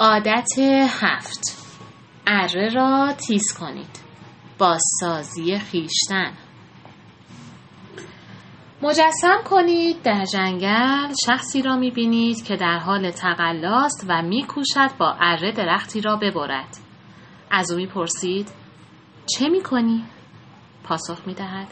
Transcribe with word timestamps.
عادت 0.00 0.58
هفت. 1.00 1.40
اره 2.26 2.68
را 2.74 3.12
تیز 3.12 3.44
کنید. 3.60 4.00
بازسازی 4.58 5.58
خیشتن. 5.58 6.32
مجسم 8.82 9.42
کنید 9.44 10.02
در 10.02 10.24
جنگل. 10.24 11.14
شخصی 11.26 11.62
را 11.62 11.76
می‌بینید 11.76 12.44
که 12.44 12.56
در 12.56 12.78
حال 12.78 13.10
تقلاست 13.10 14.06
و 14.08 14.22
میکوشد 14.22 14.96
با 14.98 15.16
اره 15.20 15.52
درختی 15.52 16.00
را 16.00 16.16
ببرد. 16.16 16.76
از 17.50 17.70
او 17.70 17.76
می‌پرسید 17.76 18.48
چه 19.26 19.48
می‌کنی؟ 19.48 20.04
پاسخ 20.84 21.26
می‌دهد 21.26 21.68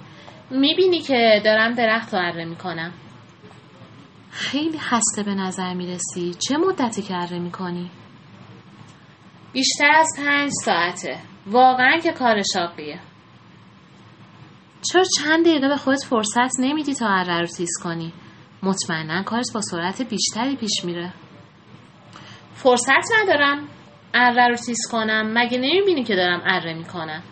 می‌بینی 0.50 1.00
که 1.00 1.42
دارم 1.44 1.74
درخت 1.74 2.14
رو 2.14 2.20
اره 2.20 2.44
می‌کنم. 2.44 2.92
خیلی 4.30 4.78
خسته 4.78 5.22
به 5.22 5.34
نظر 5.34 5.74
می‌رسی. 5.74 6.34
چه 6.48 6.56
مدتی 6.56 7.02
که 7.02 7.16
اره 7.16 7.38
می‌کنی؟ 7.38 7.90
بیشتر 9.52 9.90
از 9.94 10.08
پنج 10.18 10.50
ساعته. 10.64 11.18
واقعا 11.46 11.98
که 12.02 12.12
کار 12.12 12.42
شاقیه. 12.54 13.00
چرا 14.92 15.02
چند 15.18 15.46
دقیقه 15.46 15.68
به 15.68 15.76
خودت 15.76 16.04
فرصت 16.04 16.60
نمیدی 16.60 16.94
تا 16.94 17.06
اره 17.08 17.40
رو 17.40 17.46
تیز 17.46 17.70
کنی؟ 17.84 18.12
مطمئنا 18.62 19.22
کارت 19.22 19.52
با 19.54 19.60
سرعت 19.60 20.02
بیشتری 20.02 20.56
پیش 20.56 20.84
میره. 20.84 21.12
فرصت 22.54 23.12
ندارم 23.22 23.68
اره 24.14 24.48
رو 24.48 24.56
تیز 24.56 24.78
کنم. 24.92 25.30
مگه 25.34 25.58
نمی‌بینی 25.58 26.04
که 26.04 26.16
دارم 26.16 26.42
اره 26.44 26.74
می‌کنم؟ 26.74 27.22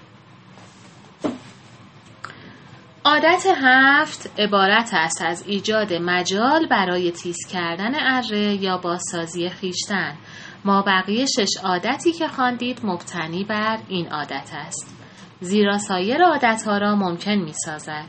عادت 3.04 3.46
هفت 3.62 4.40
عبارت 4.40 4.90
است 4.92 5.22
از 5.22 5.44
ایجاد 5.46 5.92
مجال 5.92 6.66
برای 6.70 7.10
تیز 7.10 7.36
کردن 7.50 7.94
اره 7.94 8.54
یا 8.54 8.78
بازسازی 8.78 9.48
خیشتن. 9.48 10.16
ما 10.64 10.82
بقیه 10.82 11.26
شش 11.26 11.56
عادتی 11.64 12.12
که 12.12 12.28
خواندید 12.28 12.80
مبتنی 12.84 13.44
بر 13.44 13.78
این 13.88 14.08
عادت 14.08 14.50
است 14.54 14.96
زیرا 15.40 15.78
سایر 15.78 16.22
عادتها 16.24 16.78
را 16.78 16.94
ممکن 16.94 17.34
می 17.34 17.52
سازد. 17.52 18.06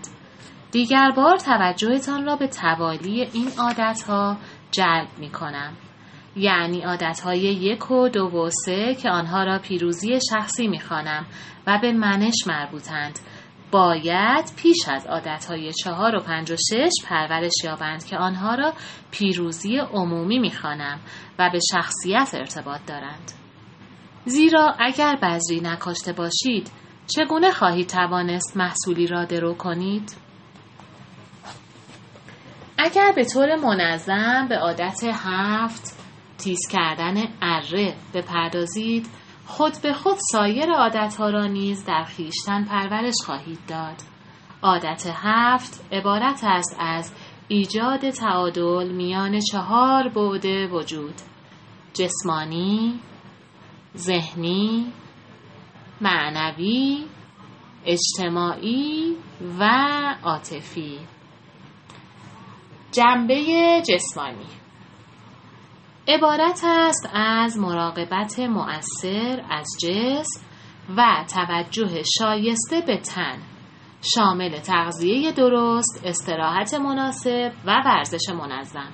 دیگر 0.72 1.12
بار 1.16 1.38
توجهتان 1.38 2.26
را 2.26 2.36
به 2.36 2.48
توالی 2.48 3.22
این 3.34 3.50
عادتها 3.60 4.38
جلب 4.72 5.08
می 5.18 5.30
کنم. 5.30 5.74
یعنی 6.36 6.82
عادتهای 6.82 7.40
یک 7.40 7.92
و 7.92 8.10
دو 8.10 8.26
و 8.26 8.50
سه 8.50 8.96
که 8.96 9.10
آنها 9.10 9.44
را 9.44 9.60
پیروزی 9.60 10.20
شخصی 10.32 10.68
می 10.68 10.80
خانم 10.80 11.26
و 11.68 11.80
به 11.82 11.92
منش 11.92 12.48
مربوطند. 12.48 13.20
باید 13.72 14.56
پیش 14.56 14.78
از 14.88 15.08
عادتهای 15.08 15.74
چهار 15.74 16.16
و 16.16 16.20
پنج 16.20 16.52
و 16.52 16.56
شش 16.56 16.92
پرورش 17.06 17.54
یابند 17.64 18.06
که 18.06 18.18
آنها 18.18 18.56
را 18.56 18.74
پیروزی 19.12 19.78
عمومی 19.78 20.40
می 20.40 20.52
خانم 20.52 21.00
و 21.40 21.50
به 21.54 21.60
شخصیت 21.72 22.30
ارتباط 22.34 22.82
دارند. 22.88 23.32
زیرا 24.26 24.76
اگر 24.80 25.16
بذری 25.22 25.62
نکاشته 25.62 26.14
باشید 26.14 26.72
چگونه 27.16 27.52
خواهید 27.52 27.88
توانست 27.88 28.58
محصولی 28.58 29.08
را 29.08 29.26
درو 29.26 29.54
کنید؟ 29.54 30.16
اگر 32.78 33.12
به 33.16 33.26
طور 33.26 33.56
منظم 33.56 34.48
به 34.50 34.58
عادت 34.58 35.04
هفت 35.04 35.98
تیز 36.38 36.60
کردن 36.72 37.24
اره 37.42 37.96
بپردازید 38.14 39.08
خود 39.46 39.74
به 39.84 39.94
خود 39.94 40.18
سایر 40.32 40.72
عادتها 40.72 41.30
را 41.30 41.48
نیز 41.48 41.86
در 41.86 42.04
خیشتن 42.04 42.66
پرورش 42.66 43.16
خواهید 43.26 43.60
داد. 43.68 43.96
عادت 44.62 45.08
هفت 45.14 45.86
عبارت 45.92 46.40
است 46.44 46.76
از 46.80 47.14
ایجاد 47.48 48.10
تعادل 48.10 48.92
میان 48.92 49.40
چهار 49.40 50.10
بعد 50.10 50.46
وجود 50.72 51.16
جسمانی، 51.94 53.00
ذهنی، 53.98 54.94
معنوی، 56.02 57.06
اجتماعی 57.86 59.16
و 59.60 59.64
عاطفی. 60.24 61.00
جنبه 62.92 63.44
جسمانی 63.90 64.65
عبارت 66.08 66.62
است 66.64 67.10
از 67.14 67.58
مراقبت 67.58 68.40
مؤثر 68.40 69.44
از 69.50 69.68
جسم 69.82 70.46
و 70.98 71.26
توجه 71.34 72.02
شایسته 72.20 72.82
به 72.88 72.98
تن 72.98 73.38
شامل 74.16 74.60
تغذیه 74.60 75.32
درست، 75.32 76.02
استراحت 76.06 76.74
مناسب 76.74 77.52
و 77.66 77.82
ورزش 77.86 78.30
منظم. 78.30 78.92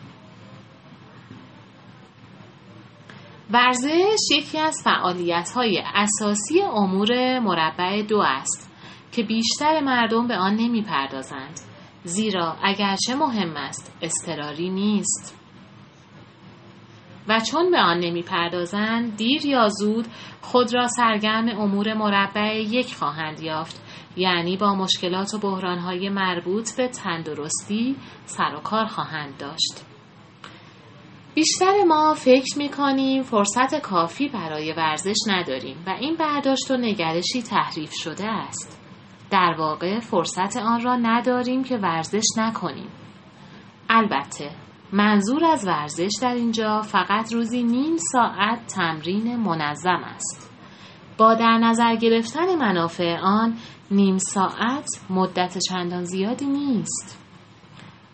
ورزش 3.51 4.19
یکی 4.37 4.59
از 4.59 4.81
فعالیت 4.83 5.51
های 5.55 5.83
اساسی 5.95 6.61
امور 6.61 7.39
مربع 7.39 8.01
دو 8.01 8.19
است 8.19 8.71
که 9.11 9.23
بیشتر 9.23 9.79
مردم 9.79 10.27
به 10.27 10.35
آن 10.35 10.53
نمی 10.55 10.81
پردازند 10.81 11.59
زیرا 12.03 12.55
اگرچه 12.63 13.15
مهم 13.15 13.57
است 13.57 13.97
استراری 14.01 14.69
نیست 14.69 15.40
و 17.27 17.39
چون 17.51 17.71
به 17.71 17.77
آن 17.79 17.99
نمی 17.99 18.21
پردازند 18.21 19.17
دیر 19.17 19.45
یا 19.45 19.67
زود 19.69 20.07
خود 20.41 20.73
را 20.73 20.87
سرگرم 20.87 21.49
امور 21.49 21.93
مربع 21.93 22.61
یک 22.61 22.95
خواهند 22.95 23.39
یافت 23.39 23.81
یعنی 24.17 24.57
با 24.57 24.75
مشکلات 24.75 25.33
و 25.33 25.39
بحرانهای 25.39 26.09
مربوط 26.09 26.77
به 26.77 26.87
تندرستی 26.87 27.95
سر 28.25 28.55
و 28.55 28.59
کار 28.59 28.85
خواهند 28.85 29.37
داشت 29.37 29.85
بیشتر 31.33 31.83
ما 31.87 32.13
فکر 32.13 32.57
می 32.57 32.69
کنیم 32.69 33.23
فرصت 33.23 33.81
کافی 33.81 34.29
برای 34.29 34.73
ورزش 34.73 35.17
نداریم 35.27 35.83
و 35.87 35.89
این 35.89 36.15
برداشت 36.15 36.71
و 36.71 36.77
نگرشی 36.77 37.41
تحریف 37.41 37.91
شده 37.93 38.25
است. 38.25 38.81
در 39.29 39.55
واقع 39.57 39.99
فرصت 39.99 40.57
آن 40.57 40.81
را 40.83 40.95
نداریم 40.95 41.63
که 41.63 41.77
ورزش 41.77 42.23
نکنیم. 42.37 42.89
البته 43.89 44.51
منظور 44.93 45.45
از 45.45 45.67
ورزش 45.67 46.11
در 46.21 46.33
اینجا 46.33 46.81
فقط 46.81 47.33
روزی 47.33 47.63
نیم 47.63 47.97
ساعت 47.97 48.67
تمرین 48.67 49.35
منظم 49.35 50.03
است. 50.15 50.51
با 51.17 51.33
در 51.33 51.57
نظر 51.57 51.95
گرفتن 51.95 52.55
منافع 52.55 53.17
آن 53.17 53.57
نیم 53.91 54.17
ساعت 54.17 54.87
مدت 55.09 55.57
چندان 55.57 56.03
زیادی 56.03 56.45
نیست. 56.45 57.17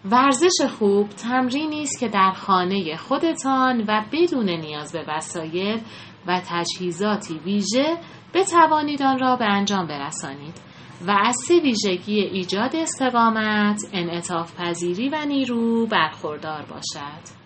ورزش 0.06 0.62
خوب 0.80 1.10
تمرینی 1.10 1.84
است 1.84 2.00
که 2.00 2.08
در 2.08 2.32
خانه 2.32 2.96
خودتان 2.98 3.86
و 3.88 4.06
بدون 4.12 4.50
نیاز 4.50 4.92
به 4.94 5.06
وسایل 5.08 5.82
و 6.28 6.42
تجهیزاتی 6.50 7.40
ویژه 7.40 7.98
بتوانید 8.34 9.02
آن 9.02 9.20
را 9.20 9.36
به 9.36 9.46
انجام 9.46 9.88
برسانید 9.88 10.54
و 11.02 11.12
از 11.12 11.36
سه 11.48 11.60
ویژگی 11.60 12.20
ایجاد 12.22 12.76
استقامت، 12.76 13.82
انعطاف 13.94 14.56
پذیری 14.56 15.10
و 15.10 15.26
نیرو 15.26 15.88
برخوردار 15.88 16.62
باشد. 16.62 17.38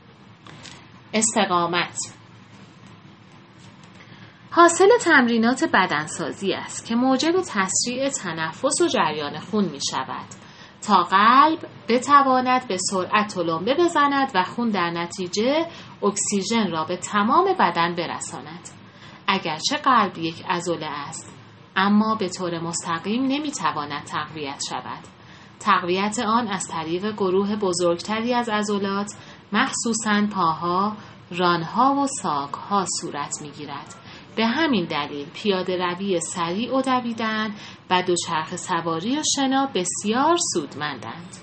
استقامت 1.14 1.98
حاصل 4.52 4.90
تمرینات 5.02 5.64
بدنسازی 5.74 6.54
است 6.54 6.86
که 6.86 6.96
موجب 6.96 7.32
تسریع 7.42 8.10
تنفس 8.10 8.82
و 8.82 8.88
جریان 8.88 9.40
خون 9.40 9.66
می 9.66 9.80
شود. 9.92 10.26
تا 10.88 11.04
قلب 11.04 11.60
بتواند 11.90 12.68
به 12.68 12.78
سرعت 12.78 13.34
تلمبه 13.34 13.76
بزند 13.76 14.32
و 14.36 14.44
خون 14.44 14.70
در 14.70 14.90
نتیجه 14.90 15.68
اکسیژن 16.04 16.72
را 16.72 16.84
به 16.86 16.98
تمام 16.98 17.46
بدن 17.60 17.96
برساند. 17.96 18.70
اگرچه 19.28 19.78
قلب 19.78 20.18
یک 20.18 20.46
عضله 20.50 20.86
است 20.86 21.31
اما 21.76 22.16
به 22.16 22.30
طور 22.30 22.60
مستقیم 22.60 23.24
نمی‌تواند 23.24 24.04
تقویت 24.04 24.62
شود. 24.70 25.04
تقویت 25.60 26.20
آن 26.20 26.48
از 26.48 26.68
طریق 26.68 27.12
گروه 27.12 27.56
بزرگتری 27.56 28.34
از 28.34 28.50
عضلات 28.50 29.12
مخصوصا 29.54 30.28
پاها، 30.36 30.98
رانها 31.32 31.96
و 31.96 32.08
ساقها 32.22 32.86
صورت 33.02 33.42
می‌گیرد. 33.42 33.96
به 34.36 34.46
همین 34.46 34.86
دلیل 34.86 35.28
پیاده 35.34 35.78
روی 35.78 36.20
سریع 36.20 36.76
و 36.76 36.82
دویدن 36.82 37.56
و 37.90 38.04
دوچرخ 38.04 38.56
سواری 38.56 39.18
و 39.18 39.22
شنا 39.36 39.70
بسیار 39.76 40.38
سودمندند. 40.54 41.36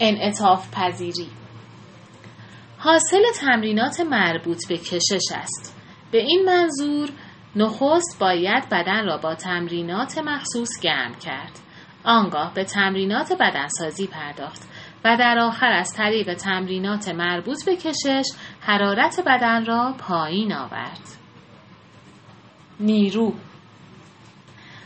انعطاف 0.00 0.74
پذیری 0.74 1.28
حاصل 2.78 3.22
تمرینات 3.40 4.00
مربوط 4.00 4.68
به 4.68 4.76
کشش 4.76 5.32
است. 5.34 5.76
به 6.12 6.18
این 6.18 6.44
منظور 6.46 7.08
نخست 7.56 8.18
باید 8.20 8.68
بدن 8.68 9.06
را 9.06 9.18
با 9.18 9.34
تمرینات 9.34 10.18
مخصوص 10.18 10.68
گرم 10.82 11.14
کرد. 11.14 11.58
آنگاه 12.04 12.54
به 12.54 12.64
تمرینات 12.64 13.32
بدنسازی 13.32 14.06
پرداخت 14.06 14.62
و 15.04 15.16
در 15.16 15.38
آخر 15.38 15.72
از 15.72 15.92
طریق 15.96 16.34
تمرینات 16.34 17.08
مربوط 17.08 17.64
به 17.66 17.76
کشش 17.76 18.26
حرارت 18.60 19.20
بدن 19.26 19.64
را 19.64 19.94
پایین 19.98 20.52
آورد. 20.52 21.00
نیرو 22.80 23.32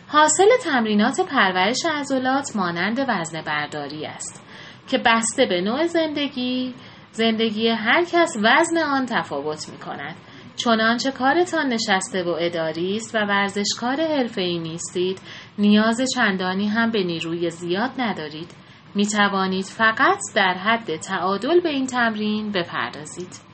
حاصل 0.08 0.48
تمرینات 0.64 1.20
پرورش 1.20 1.78
عضلات 1.92 2.56
مانند 2.56 3.06
وزن 3.08 3.42
برداری 3.42 4.06
است 4.06 4.46
که 4.88 4.98
بسته 4.98 5.46
به 5.46 5.60
نوع 5.60 5.86
زندگی 5.86 6.74
زندگی 7.12 7.68
هر 7.68 8.04
کس 8.04 8.36
وزن 8.36 8.78
آن 8.78 9.06
تفاوت 9.06 9.68
می 9.68 9.78
کند. 9.78 10.16
چنانچه 10.56 11.10
کارتان 11.10 11.66
نشسته 11.66 12.22
و 12.22 12.36
اداری 12.40 12.96
است 12.96 13.14
و 13.14 13.18
ورزشکار 13.18 14.00
حرفه‌ای 14.00 14.58
نیستید 14.58 15.20
نیاز 15.58 16.00
چندانی 16.14 16.68
هم 16.68 16.90
به 16.90 17.04
نیروی 17.04 17.50
زیاد 17.50 17.90
ندارید. 17.98 18.50
می 18.94 19.06
توانید 19.06 19.64
فقط 19.64 20.18
در 20.34 20.54
حد 20.54 20.96
تعادل 20.96 21.60
به 21.60 21.68
این 21.68 21.86
تمرین 21.86 22.52
بپردازید. 22.52 23.52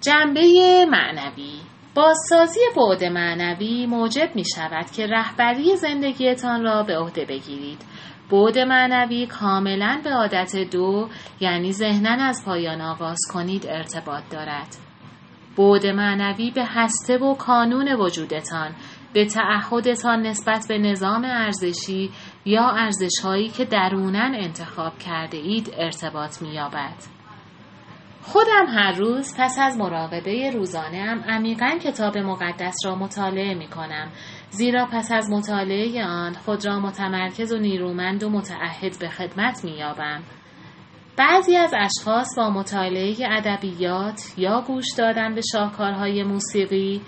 جنبه 0.00 0.86
معنوی 0.90 1.60
بازسازی 1.94 2.60
بعد 2.76 3.04
معنوی 3.04 3.86
موجب 3.86 4.30
می 4.34 4.44
شود 4.56 4.90
که 4.90 5.06
رهبری 5.06 5.76
زندگیتان 5.76 6.62
را 6.62 6.82
به 6.82 6.98
عهده 6.98 7.24
بگیرید. 7.24 7.78
بعد 8.30 8.58
معنوی 8.58 9.26
کاملا 9.26 10.00
به 10.04 10.10
عادت 10.10 10.56
دو 10.56 11.08
یعنی 11.40 11.72
ذهنن 11.72 12.20
از 12.20 12.42
پایان 12.46 12.80
آغاز 12.80 13.18
کنید 13.32 13.66
ارتباط 13.66 14.22
دارد. 14.30 14.89
بعد 15.58 15.86
معنوی 15.86 16.50
به 16.50 16.64
هسته 16.66 17.18
و 17.18 17.34
کانون 17.34 17.88
وجودتان 17.92 18.74
به 19.12 19.24
تعهدتان 19.24 20.22
نسبت 20.26 20.66
به 20.68 20.78
نظام 20.78 21.24
ارزشی 21.24 22.10
یا 22.44 22.70
ارزشهایی 22.70 23.48
که 23.48 23.64
درونن 23.64 24.34
انتخاب 24.34 24.98
کرده 24.98 25.36
اید 25.36 25.74
ارتباط 25.78 26.42
می‌یابد. 26.42 27.20
خودم 28.22 28.66
هر 28.68 28.92
روز 28.92 29.34
پس 29.38 29.58
از 29.60 29.78
مراقبه 29.78 30.50
روزانه 30.50 30.96
ام 30.96 31.20
عمیقا 31.20 31.78
کتاب 31.84 32.18
مقدس 32.18 32.76
را 32.84 32.94
مطالعه 32.94 33.54
می 33.54 33.68
کنم 33.68 34.08
زیرا 34.50 34.86
پس 34.92 35.12
از 35.12 35.30
مطالعه 35.30 36.04
آن 36.04 36.32
خود 36.32 36.66
را 36.66 36.80
متمرکز 36.80 37.52
و 37.52 37.58
نیرومند 37.58 38.22
و 38.22 38.30
متعهد 38.30 38.98
به 39.00 39.08
خدمت 39.08 39.64
می 39.64 39.70
یابم. 39.70 40.22
بعضی 41.16 41.56
از 41.56 41.74
اشخاص 41.76 42.28
با 42.36 42.50
مطالعه 42.50 43.16
ادبیات 43.30 44.20
یا 44.36 44.60
گوش 44.66 44.84
دادن 44.98 45.34
به 45.34 45.40
شاهکارهای 45.52 46.22
موسیقی 46.22 47.00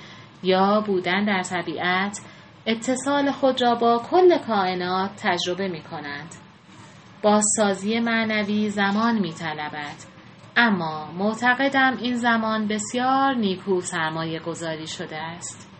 یا 0.43 0.81
بودن 0.81 1.25
در 1.25 1.43
طبیعت 1.43 2.19
اتصال 2.67 3.31
خود 3.31 3.63
را 3.63 3.75
با 3.75 4.03
کل 4.11 4.39
کائنات 4.39 5.11
تجربه 5.17 5.69
می 5.69 5.83
کنند. 5.83 6.35
بازسازی 7.23 8.01
معنوی 8.01 8.69
زمان 8.69 9.19
می 9.19 9.33
طلبد. 9.33 9.97
اما 10.57 11.13
معتقدم 11.19 11.97
این 12.01 12.15
زمان 12.15 12.69
بسیار 12.69 13.35
نیکو 13.35 13.81
سرمایه 13.81 14.41
گذاری 14.41 14.87
شده 14.87 15.17
است. 15.17 15.71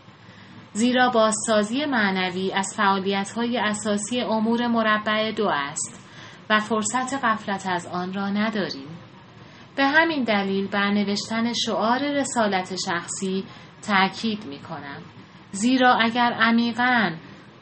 زیرا 0.73 1.09
بازسازی 1.09 1.85
معنوی 1.85 2.53
از 2.53 2.75
فعالیت 2.77 3.33
های 3.37 3.59
اساسی 3.59 4.21
امور 4.21 4.67
مربع 4.67 5.33
دو 5.33 5.49
است 5.49 6.02
و 6.53 6.59
فرصت 6.59 7.25
غفلت 7.25 7.67
از 7.67 7.87
آن 7.87 8.13
را 8.13 8.29
نداریم. 8.29 8.89
به 9.77 9.87
همین 9.87 10.25
دلیل 10.25 10.69
بر 10.69 10.91
نوشتن 10.91 11.53
شعار 11.53 11.99
رسالت 11.99 12.75
شخصی 12.87 13.45
تأکید 13.83 14.47
می 14.47 14.59
کنم. 14.59 15.03
زیرا 15.51 15.95
اگر 15.95 16.33
عمیقا 16.33 17.13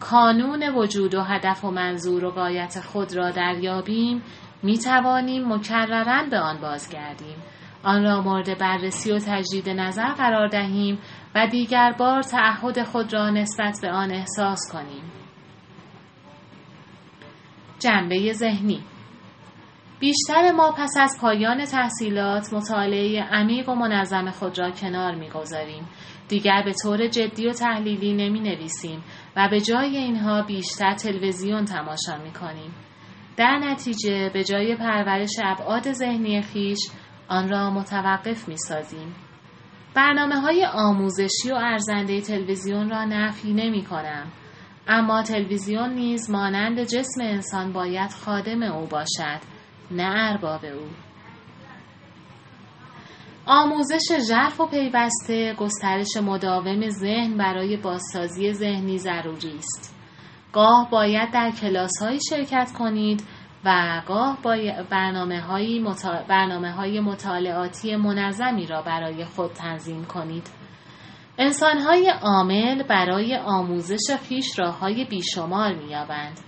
کانون 0.00 0.62
وجود 0.62 1.14
و 1.14 1.22
هدف 1.22 1.64
و 1.64 1.70
منظور 1.70 2.25
و 2.25 2.31
قایت 2.31 2.81
خود 2.81 3.16
را 3.16 3.31
دریابیم 3.31 4.22
می 4.62 4.78
توانیم 4.78 5.52
مکررن 5.52 6.31
به 6.31 6.38
آن 6.38 6.60
بازگردیم 6.60 7.37
آن 7.82 8.04
را 8.04 8.20
مورد 8.20 8.58
بررسی 8.58 9.12
و 9.12 9.19
تجدید 9.19 9.69
نظر 9.69 10.12
قرار 10.12 10.48
دهیم 10.48 10.98
و 11.34 11.46
دیگر 11.46 11.94
بار 11.98 12.22
تعهد 12.22 12.82
خود 12.82 13.12
را 13.12 13.31
نسبت 13.31 13.78
به 13.82 13.90
آن 13.90 14.10
احساس 14.10 14.72
کنیم 14.72 15.19
جنبه 17.80 18.32
ذهنی 18.32 18.80
بیشتر 20.00 20.52
ما 20.52 20.74
پس 20.78 20.94
از 21.00 21.18
پایان 21.20 21.64
تحصیلات 21.64 22.52
مطالعه 22.52 23.22
عمیق 23.22 23.68
و 23.68 23.74
منظم 23.74 24.30
خود 24.30 24.58
را 24.58 24.70
کنار 24.70 25.14
می‌گذاریم 25.14 25.88
دیگر 26.28 26.62
به 26.64 26.72
طور 26.82 27.06
جدی 27.06 27.46
و 27.46 27.52
تحلیلی 27.52 28.12
نمی 28.12 28.40
نویسیم 28.40 29.04
و 29.36 29.48
به 29.50 29.60
جای 29.60 29.96
اینها 29.96 30.42
بیشتر 30.42 30.94
تلویزیون 30.94 31.64
تماشا 31.64 32.22
می 32.24 32.32
کنیم. 32.32 32.74
در 33.36 33.58
نتیجه 33.58 34.30
به 34.34 34.44
جای 34.44 34.76
پرورش 34.76 35.30
ابعاد 35.44 35.92
ذهنی 35.92 36.42
خیش 36.42 36.78
آن 37.28 37.48
را 37.48 37.70
متوقف 37.70 38.48
می 38.48 38.56
سازیم. 38.56 39.14
برنامه 39.94 40.40
های 40.40 40.66
آموزشی 40.74 41.50
و 41.52 41.54
ارزنده 41.54 42.20
تلویزیون 42.20 42.90
را 42.90 43.04
نفی 43.04 43.52
نمی 43.52 43.84
کنم. 43.84 44.26
اما 44.92 45.22
تلویزیون 45.22 45.94
نیز 45.94 46.31
مانند 46.31 46.84
جسم 46.84 47.20
انسان 47.20 47.72
باید 47.72 48.10
خادم 48.10 48.62
او 48.62 48.87
باشد 48.87 49.40
نه 49.90 50.12
ارباب 50.16 50.64
او. 50.64 50.88
آموزش 53.46 54.19
ژرف 54.28 54.60
و 54.60 54.66
پیوسته 54.66 55.54
گسترش 55.54 56.16
مداوم 56.16 56.88
ذهن 56.88 57.37
برای 57.37 57.76
بازسازی 57.76 58.52
ذهنی 58.52 58.98
ضروری 58.98 59.56
است. 59.58 59.96
گاه 60.52 60.88
باید 60.90 61.31
در 61.31 61.50
کلاس 61.50 61.92
های 62.02 62.19
شرکت 62.31 62.72
کنید 62.78 63.22
و 63.64 64.02
گاه 64.06 64.38
برنامه 64.90 65.42
برنامه 66.28 66.72
های 66.72 67.00
مطالعاتی 67.00 67.96
منظمی 67.96 68.66
را 68.66 68.82
برای 68.82 69.25
خود 69.25 69.52
تنظیم 69.52 70.04
کنید. 70.04 70.59
انسان 71.42 71.78
های 71.78 72.12
عامل 72.22 72.82
برای 72.82 73.37
آموزش 73.37 74.16
خیش 74.28 74.58
راه 74.58 74.78
های 74.78 75.04
بیشمار 75.04 75.75
میابند 75.75 76.40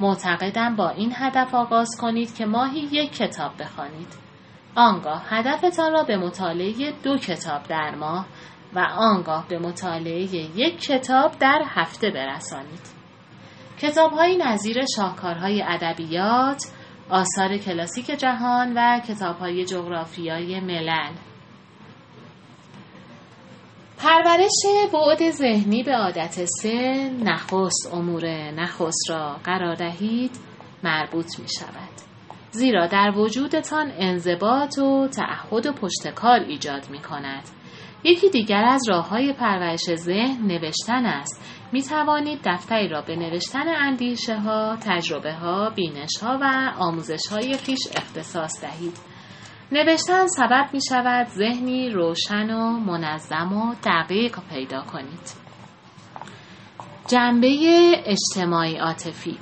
معتقدم 0.00 0.76
با 0.76 0.90
این 0.90 1.12
هدف 1.14 1.54
آغاز 1.54 1.88
کنید 2.00 2.34
که 2.36 2.46
ماهی 2.46 2.80
یک 2.92 3.12
کتاب 3.12 3.52
بخوانید. 3.60 4.08
آنگاه 4.74 5.22
هدفتان 5.28 5.92
را 5.92 6.02
به 6.02 6.16
مطالعه 6.16 6.92
دو 7.02 7.16
کتاب 7.16 7.62
در 7.62 7.94
ماه 7.94 8.26
و 8.74 8.86
آنگاه 8.96 9.48
به 9.48 9.58
مطالعه 9.58 10.22
یک 10.56 10.80
کتاب 10.80 11.38
در 11.38 11.62
هفته 11.66 12.10
برسانید. 12.10 13.00
کتابهایی 13.78 14.36
نظیر 14.36 14.84
شاهکارهای 14.96 15.62
ادبیات، 15.62 16.62
آثار 17.10 17.56
کلاسیک 17.56 18.06
جهان 18.06 18.72
و 18.76 19.00
کتابهای 19.00 19.64
جغرافیای 19.64 20.60
ملل. 20.60 21.29
پرورش 24.02 24.92
بعد 24.92 25.30
ذهنی 25.30 25.82
به 25.82 25.96
عادت 25.96 26.44
سه 26.44 27.10
نخست 27.24 27.94
امور 27.94 28.26
نخست 28.50 29.10
را 29.10 29.36
قرار 29.44 29.74
دهید 29.74 30.30
مربوط 30.84 31.38
می 31.38 31.48
شود. 31.58 31.94
زیرا 32.50 32.86
در 32.86 33.12
وجودتان 33.16 33.92
انضباط 33.98 34.78
و 34.78 35.08
تعهد 35.08 35.66
و 35.66 35.72
پشتکار 35.72 36.40
ایجاد 36.40 36.90
می 36.90 36.98
کند. 36.98 37.42
یکی 38.04 38.30
دیگر 38.30 38.64
از 38.64 38.88
راه 38.88 39.08
های 39.08 39.32
پرورش 39.32 39.94
ذهن 39.94 40.46
نوشتن 40.46 41.06
است. 41.06 41.44
می 41.72 41.82
توانید 41.82 42.40
دفتری 42.44 42.88
را 42.88 43.02
به 43.02 43.16
نوشتن 43.16 43.68
اندیشه 43.68 44.38
ها، 44.38 44.76
تجربه 44.76 45.32
ها، 45.32 45.70
بینش 45.70 46.16
ها 46.22 46.38
و 46.40 46.72
آموزش 46.78 47.26
های 47.30 47.56
خیش 47.56 47.80
اختصاص 47.96 48.60
دهید. 48.60 49.09
نوشتن 49.72 50.26
سبب 50.26 50.68
می 50.72 50.80
شود 50.88 51.26
ذهنی 51.26 51.90
روشن 51.90 52.50
و 52.50 52.70
منظم 52.70 53.52
و 53.52 53.74
دقیق 53.84 54.38
پیدا 54.50 54.82
کنید. 54.82 55.50
جنبه 57.08 57.48
اجتماعی 58.04 58.76
عاطفی. 58.76 59.38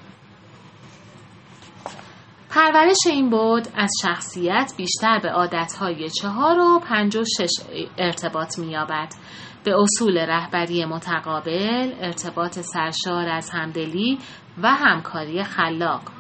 پرورش 2.50 3.06
این 3.06 3.30
بود 3.30 3.68
از 3.76 3.90
شخصیت 4.02 4.72
بیشتر 4.76 5.18
به 5.22 5.30
عادتهای 5.30 6.10
چهار 6.10 6.58
و 6.58 6.80
پنج 6.80 7.16
و 7.16 7.24
شش 7.24 7.84
ارتباط 7.98 8.58
می‌یابد. 8.58 9.08
به 9.64 9.74
اصول 9.80 10.18
رهبری 10.18 10.84
متقابل 10.84 11.92
ارتباط 12.00 12.58
سرشار 12.58 13.28
از 13.28 13.50
همدلی 13.50 14.18
و 14.62 14.68
همکاری 14.68 15.44
خلاق. 15.44 16.17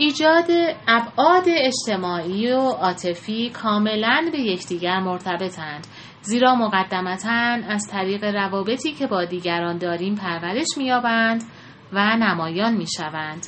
ایجاد 0.00 0.50
ابعاد 0.88 1.44
اجتماعی 1.48 2.52
و 2.52 2.58
عاطفی 2.58 3.50
کاملا 3.50 4.28
به 4.32 4.40
یکدیگر 4.40 5.00
مرتبطند. 5.00 5.86
زیرا 6.22 6.54
مقدمتا 6.54 7.58
از 7.68 7.88
طریق 7.90 8.24
روابطی 8.24 8.92
که 8.92 9.06
با 9.06 9.24
دیگران 9.24 9.78
داریم 9.78 10.14
پرورش 10.14 10.66
می‌یابند 10.76 11.42
و 11.92 12.16
نمایان 12.16 12.76
می‌شوند. 12.76 13.46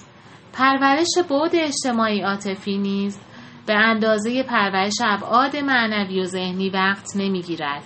پرورش 0.52 1.18
بود 1.28 1.50
اجتماعی 1.54 2.20
عاطفی 2.20 2.78
نیز 2.78 3.20
به 3.66 3.74
اندازه 3.74 4.42
پرورش 4.42 4.96
ابعاد 5.04 5.56
معنوی 5.56 6.20
و 6.20 6.24
ذهنی 6.24 6.70
وقت 6.70 7.06
نمی‌گیرد. 7.16 7.82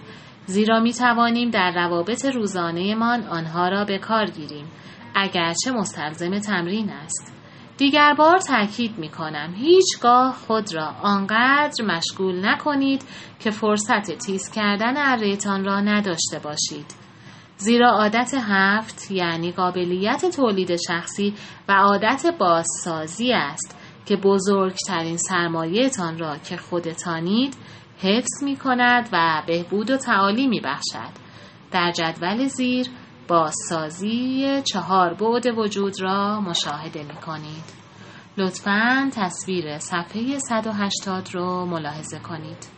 زیرا 0.47 0.80
می 0.80 0.92
توانیم 0.92 1.50
در 1.50 1.73
روابط 1.75 2.25
روزانهمان 2.25 3.23
آنها 3.23 3.68
را 3.68 3.85
به 3.85 3.99
کار 3.99 4.26
گیریم. 4.26 4.66
اگرچه 5.14 5.71
مستلزم 5.71 6.38
تمرین 6.38 6.90
است. 6.90 7.43
دیگر 7.76 8.14
بار 8.19 8.38
تاکید 8.38 8.99
می 8.99 9.09
کنم 9.09 9.54
هیچگاه 9.57 10.33
خود 10.33 10.75
را 10.75 10.87
آنقدر 11.02 11.85
مشغول 11.85 12.47
نکنید 12.47 13.04
که 13.40 13.50
فرصت 13.50 14.19
تیز 14.19 14.50
کردن 14.50 14.97
ارهتان 14.97 15.64
را 15.64 15.81
نداشته 15.81 16.38
باشید 16.38 16.87
زیرا 17.57 17.90
عادت 17.90 18.35
هفت 18.35 19.11
یعنی 19.11 19.52
قابلیت 19.52 20.37
تولید 20.37 20.76
شخصی 20.88 21.35
و 21.69 21.73
عادت 21.73 22.35
بازسازی 22.38 23.33
است 23.33 23.78
که 24.07 24.16
بزرگترین 24.16 25.16
سرمایهتان 25.16 26.19
را 26.19 26.37
که 26.38 26.57
خودتانید 26.57 27.57
حفظ 27.99 28.43
می 28.43 28.57
کند 28.57 29.09
و 29.12 29.43
بهبود 29.47 29.90
و 29.90 29.97
تعالی 29.97 30.47
می 30.47 30.61
بخشد. 30.61 31.25
در 31.71 31.93
جدول 31.93 32.47
زیر 32.47 32.87
بازسازی 33.28 34.62
چهار 34.73 35.14
بعد 35.14 35.59
وجود 35.59 36.02
را 36.02 36.40
مشاهده 36.40 37.02
می 37.02 37.16
کنید. 37.16 37.64
لطفاً 38.38 39.11
تصویر 39.12 39.78
صفحه 39.78 40.38
180 40.38 41.28
رو 41.35 41.66
ملاحظه 41.66 42.19
کنید. 42.19 42.74